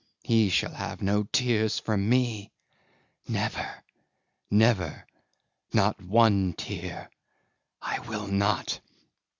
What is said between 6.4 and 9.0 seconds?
tear. I will not!